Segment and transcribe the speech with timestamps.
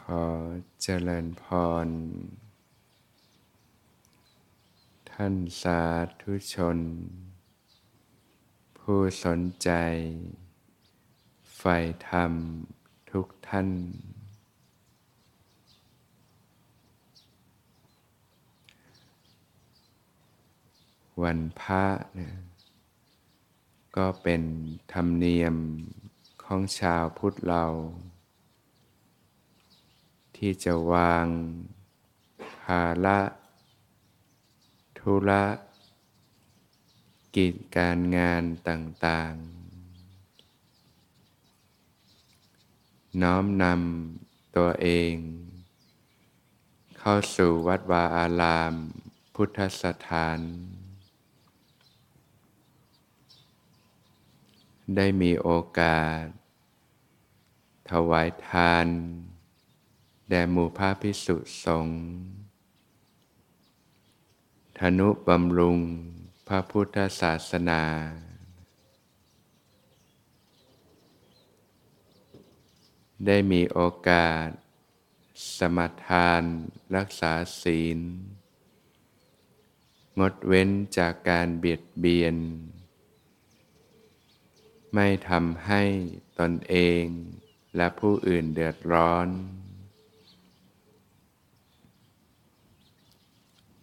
[0.00, 0.24] ขอ
[0.82, 1.44] เจริญพ
[1.86, 1.88] ร
[5.12, 5.82] ท่านสา
[6.22, 6.78] ธุชน
[8.78, 9.70] ผู้สนใจ
[11.56, 11.76] ใฝ่
[12.08, 12.32] ธรรม
[13.10, 13.68] ทุกท่าน
[21.22, 22.34] วันพระเนี่ย
[23.96, 24.42] ก็เป็น
[24.92, 25.56] ธรรมเนียม
[26.44, 27.64] ของชาวพุทธเรา
[30.36, 31.26] ที่จะวาง
[32.62, 33.20] ภาระ
[34.98, 35.44] ธุระ
[37.36, 39.56] กิจการงานต่างๆ
[43.22, 45.14] น้อมนำตัวเอง
[46.98, 48.74] เข้าสู่วัดวาอาราม
[49.34, 50.40] พุทธสถาน
[54.96, 56.22] ได้มีโอกาส
[57.90, 58.86] ถวายทาน
[60.30, 62.00] แด่หมู่พระพิสุสงฆ์
[64.78, 65.78] ธนุบำรุง
[66.48, 67.82] พระพุทธศาสนา
[73.26, 74.46] ได้มีโอกาส
[75.58, 76.42] สมทาน
[76.96, 77.98] รักษาศีล
[80.18, 82.36] งดเว้นจากการเบียดเบียน
[84.94, 85.82] ไม่ทำให้
[86.40, 87.04] ตนเอง
[87.76, 89.28] และผู้อื่นเดือดร้อน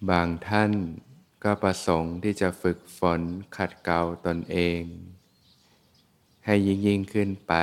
[0.10, 0.72] บางท่าน
[1.44, 3.22] ก็ประสงค์ที่จะฝึกฝน
[3.58, 4.82] ขัดเกลาตนเอง
[6.46, 7.54] ให้ยิ่งยิ่งขึ้นไป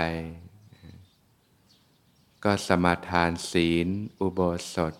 [2.45, 3.89] ก็สมาทานศีล
[4.21, 4.41] อุโบ
[4.75, 4.95] สถ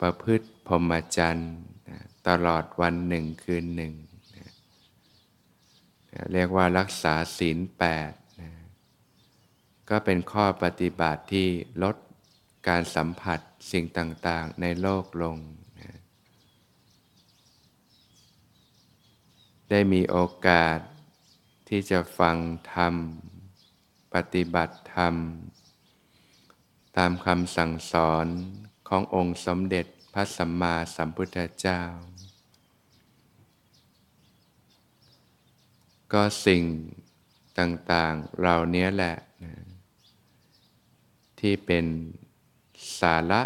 [0.00, 1.54] ประพฤติพรหมจรรย์
[2.28, 3.94] ตลอดวันหนึ่งคืนหนึ่ง
[6.32, 8.12] เรียกว่ารักษาศีลแปด
[9.90, 11.48] ก็เป็นข้อปฏิบัติที่
[11.82, 11.96] ลด
[12.68, 15.36] การสัมผัสสิ่งต่าง ๆ ในโลกลง
[15.80, 15.98] นะ
[19.70, 20.78] ได้มีโอกาส
[21.68, 22.36] ที่จะฟัง
[22.74, 22.94] ธรรม
[24.14, 25.14] ปฏิบัติธรรม
[26.96, 28.26] ตามคำสั่งสอน
[28.88, 31.82] ขององค์สมเด็จพระสัมมาสัมพุทธเจ้า
[36.12, 36.62] ก็สิ่ง
[37.58, 39.54] ต่าง ๆเรานี้แหละนะ
[41.40, 41.86] ที่เป็น
[42.98, 43.42] สาระ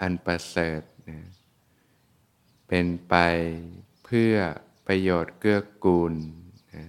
[0.00, 1.18] อันประเสริฐนะ
[2.68, 3.14] เป็นไป
[4.04, 4.34] เพื่อ
[4.86, 6.14] ประโยชน์เกื้อกูล
[6.74, 6.84] นะ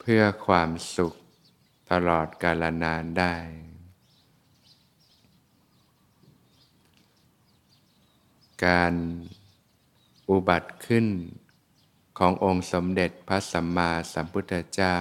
[0.00, 1.14] เพื่อความสุข
[1.90, 3.36] ตลอดกาลนานได้
[8.66, 8.94] การ
[10.30, 11.06] อุบัติขึ้น
[12.18, 14.98] ขององค์สมเด็จพระสัมมาสัมพุทธเจ้า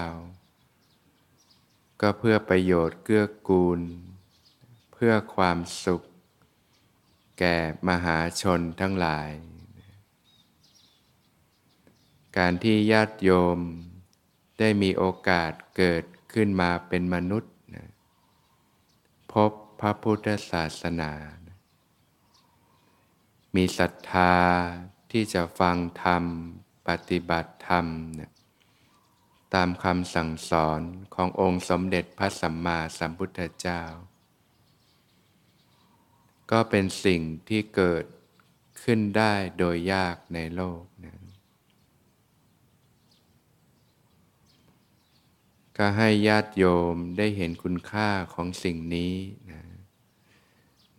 [2.01, 3.81] ก็เพื่อประโยชน์เกื้อกูล
[5.03, 6.01] พื่อความสุข
[7.39, 9.31] แก่มหาชนทั้งหลาย
[12.37, 13.59] การที่ญาติโยม
[14.59, 17.53] ได้มีโอกาสเกิดขึ้นมาเป็นมนุษย์
[19.33, 19.51] พบ
[19.81, 21.11] พระพุทธศาสนา
[23.55, 24.35] มีศรัทธา
[25.11, 26.23] ที่จะฟังธรรม
[26.87, 27.85] ปฏิบัติธรรม
[28.19, 28.31] นะ
[29.53, 30.81] ตามคำสั่งสอน
[31.15, 33.83] ขององค์สมเด็จพระสัมมาสัมพุทธเจ้า
[36.51, 38.05] ก็เป็นสิ่งที่เกิด
[38.83, 41.15] ขึ้นได้โดยยากในโลกนะ
[45.77, 49.15] ก็ให้ญาติโยมได้เห็นคุณค่าของสิ่งนี้
[49.51, 49.61] นะ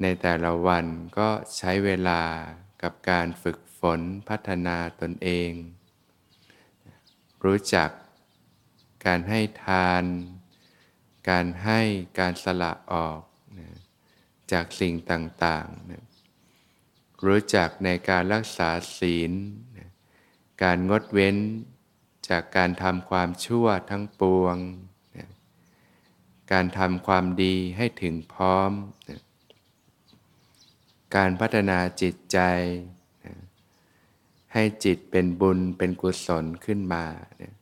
[0.03, 0.85] ในแต่ละวัน
[1.19, 2.23] ก็ใช้เวลา
[2.83, 5.51] กับการฝึกฝนพัฒนาตนเอง
[7.45, 7.91] รู้จัก
[9.07, 10.05] การให้ทาน
[11.31, 11.81] การให้
[12.19, 13.21] การสละออก
[14.53, 16.05] จากสิ่งต่างๆนะ
[17.27, 19.33] รู้จักในการรักษาศีล
[19.77, 19.89] นะ
[20.63, 21.37] การงดเว้น
[22.29, 24.57] จากการทำความชั่วทั้งปวง
[25.17, 25.29] นะ
[26.53, 28.73] การทำความดีให้ถึงพร้อม
[29.09, 29.21] นะ
[31.17, 32.39] การพัฒนาจิตใจ
[34.55, 37.05] ให้จิตเป็นบุญเป็นกุศลขึ้นมา
[37.41, 37.55] นี่ย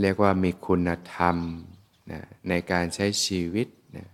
[0.00, 1.36] เรียกว่ามีคุณธรรม
[2.10, 4.08] นะในการใช้ชีวิตนะ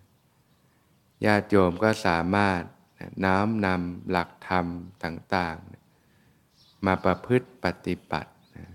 [1.24, 2.62] ญาติโยมก็สามารถ
[3.24, 4.66] น้อมนำหลักธรรม
[5.04, 8.66] ต่างๆมาประพฤติปฏิบัตินะ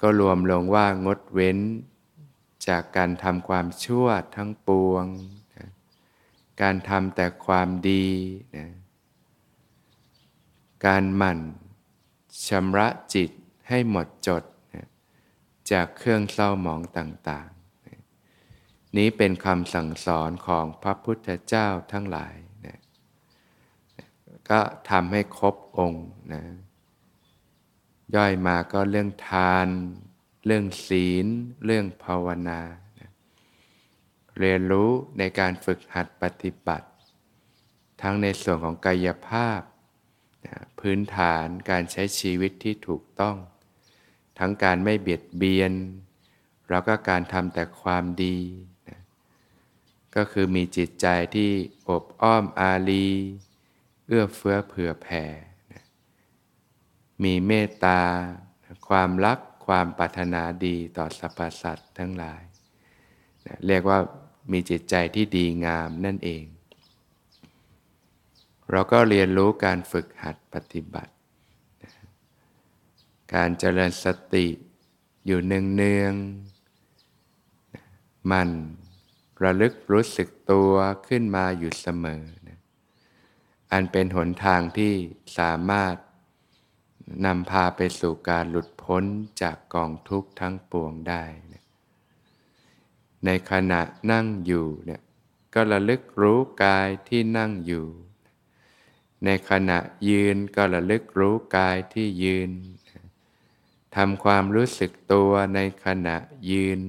[0.00, 1.58] ก็รวมลงว่างดเว้น
[2.68, 4.06] จากการทำความชั่ว
[4.36, 5.06] ทั้งปวง
[6.62, 8.06] การทำแต่ความดี
[8.56, 8.66] นะ
[10.86, 11.38] การหมั่น
[12.48, 13.30] ชำระจิต
[13.68, 14.42] ให้หมดจด
[15.72, 22.34] จากเครื่องเศร้าหมองต่างๆ นี้เป็นคำสั่งสอนของพระพุทธเจ้าทั้งหลาย
[22.66, 22.78] นะ
[24.50, 24.60] ก็
[24.90, 26.42] ทำให้ครบองค์นะ
[28.14, 29.68] ย่อยมาก็เรื่องทาน
[30.46, 31.26] เรื่องศีล
[31.64, 32.60] เรื่องภาวนา
[32.98, 33.10] นะ
[34.38, 36.88] เรียนรู้ในการฝึกหัดปฏิบัติ
[38.02, 39.60] ทั้งในส่วนของกายภาพ
[40.46, 43.36] นะพื้นฐานการใช้ชีวิตที่ถูกต้อง
[44.38, 45.72] ทั้งการไม่เบียดเบียน
[46.70, 48.38] แล้วก็การทำแต่ความดี
[48.88, 49.00] นะ
[50.16, 51.50] ก็คือมีจิตใจที่
[51.88, 53.08] อบอ้อมอารี
[54.06, 55.24] เอื้อเฟื้อเผื่อแผ่
[57.24, 58.00] มีเมตตา
[58.88, 62.42] ความรักความปรารถนาดีต่อสรรพสัตว์ทั้งหลาย
[63.66, 63.98] เรียกว่า
[64.52, 66.44] มีจิตใจที่ดีงามนั่นเอง
[68.70, 71.12] เราก็เรียนรู้การฝึกหัดปฏิบัติ
[73.34, 74.46] การเจริญสติ
[75.26, 78.48] อยู่เนืองๆมัน
[79.42, 80.72] ระลึกรู้สึกตัว
[81.08, 82.58] ขึ้นมาอยู่เสมอนะ
[83.72, 84.92] อันเป็นหนทางที่
[85.38, 85.96] สามารถ
[87.26, 89.04] นำพาไปสู่การหลุดพ้น
[89.42, 91.22] จากกองทุกข์ทั้งปวงได้
[91.52, 91.64] นะ
[93.24, 93.80] ในขณะ
[94.10, 95.00] นั่งอยู่เนี่ย
[95.54, 97.86] ก็ระลึกรู้กายที่นั่งอยู่
[99.24, 99.78] ในขณะ
[100.08, 102.50] ยืนก็ระลึกรู้กายที่ยืน
[103.96, 106.16] ทำความรู้สึกตัวในขณะ
[106.50, 106.80] ยืน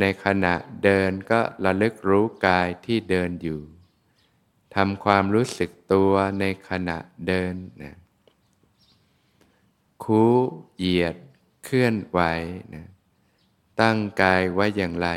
[0.00, 0.54] ในขณะ
[0.84, 3.60] เดินก็ระลึกรู้กายที่เดินอยู่
[4.76, 7.96] ทำความรู้สึกตัวในขณะเดินนะ
[10.04, 10.34] คู้
[10.76, 11.16] เหยียด
[11.64, 12.20] เคลื่อนไหว
[12.74, 12.86] นะ
[13.80, 15.08] ตั้งกายไว้อย่างไร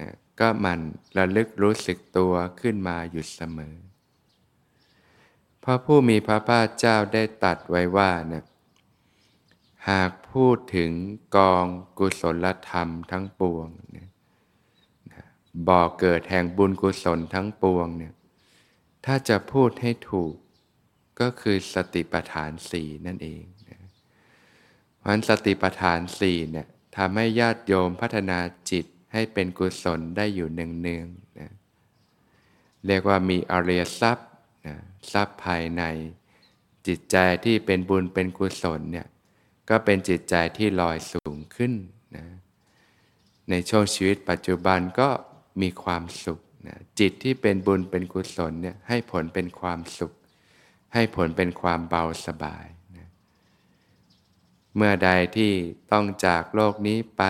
[0.00, 0.10] นะ
[0.40, 0.80] ก็มัน
[1.16, 3.74] ระลึกรู้สึกตัวขึ้นมาอยู่เสมอ
[5.64, 8.44] พระผู้มีพระภาคเจ้าได้ตัดไว้ว่านะ
[9.90, 10.92] หากพูดถึง
[11.36, 11.66] กอง
[11.98, 14.08] กุศลธรรมทั้งปวงนะ
[15.68, 18.14] บ่อเกิดแห่งบุญกุศลทั้งปวงเนี่ย
[19.04, 20.34] ถ้าจะพูดให้ถูก
[21.20, 23.44] ก็คือสติปัฏฐานสี่นั่นเอง
[25.06, 26.66] พราะสติปัฏฐานสี่เนี่ย
[26.96, 28.38] ทำให้ญาติโยมพัฒนา
[28.70, 31.50] จิตให้เป็นกุศลได้อยู่เนืองๆนะ
[32.86, 34.28] เรียกว่ามีอริยทรัพย์
[34.66, 34.76] นะ
[35.12, 35.82] ทรัพย์ภายใน
[36.86, 39.06] จิตใจที่เป็นบุญเป็นกุศลเนี่ย
[39.68, 41.72] ก็เป็นจิตใจที่ลอยสูงขึ้น
[42.16, 42.26] นะ
[43.50, 45.08] ในช่วงชีวิตปัจจุบันก็
[45.62, 50.12] มีความสุขนะจิตที่เป็นบุญเป็นกุศลเนี่ยให้ผลเป็นความสุข
[50.94, 52.66] ให้ผลเป็นความเบาสบาย
[54.76, 55.52] เมื่อใดที่
[55.92, 57.22] ต้องจากโลกนี้ไป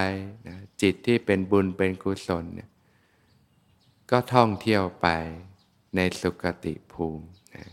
[0.49, 2.71] นะจิตที่เป็นบุญเป็นกุศลเนี่ย
[4.11, 5.09] ก็ท่องเที่ยวไป
[5.97, 7.71] ในสุคติภูมินะ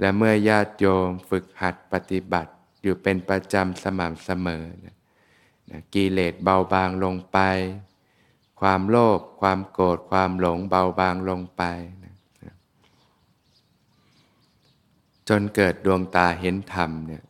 [0.00, 2.52] และเมื่อญาติโยมฝึกหัดปฏิบัติ
[2.84, 4.96] อยู่เป็นประจำสม่ำเสมอนะ
[5.70, 7.38] นะกิเลสเบาบางลงไป
[8.60, 11.62] ความโลภความโกรธความหลงเบาบางลงไป
[12.04, 12.14] นะ
[12.44, 12.54] นะ
[15.28, 17.24] จนเกิดดวงตาเห็นธรรมเนี่ย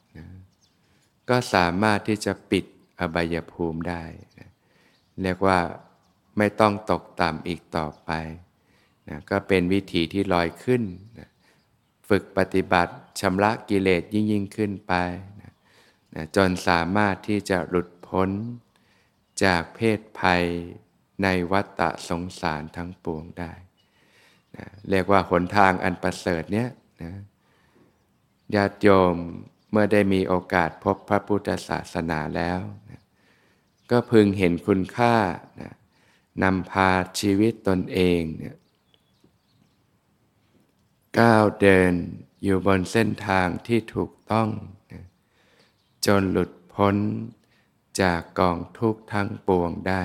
[1.28, 2.64] ก็สามารถที่จะปิด
[3.00, 4.02] อบายภูมิได้
[4.38, 4.50] นะ
[5.22, 5.58] เรียกว่า
[6.38, 8.10] ไม่ต้องตกต่ำอีกต่อไป
[9.08, 10.82] นะก็เป็นวิธีที่ลอยขึ้น
[11.18, 11.28] นะ
[12.08, 14.94] ฝึกปฏิบัติชำระกิเลสยิ่งยิ่งขึ้นไป
[16.14, 18.30] นะจนสามารถที่จะหลุดพ้น
[19.44, 20.44] จากเพศภัย
[21.22, 23.52] ในวัฏฏะสงสารทั้งปวงได้
[24.56, 26.68] นะเรียกว่าหนทางอันประเสริฐเนี้ย
[27.02, 27.12] นะ
[28.54, 29.16] ญาติโยม
[29.70, 33.02] เมื่อได้มีโอกาสพบพระพุทธศาสนาแล้วนะ
[33.90, 35.16] ก็พึงเห็นคุณค่า
[35.60, 35.72] นะ
[36.42, 36.90] นำพา
[37.20, 38.56] ชีวิตตนเองเนี่ย
[41.18, 41.92] ก้าวเดิน
[42.42, 44.48] อยู่บนเส้นทางที่ถูกต้อง
[46.06, 46.96] จนหลุดพ้น
[48.00, 50.04] จากกองทุกข์ทั้งปวงได้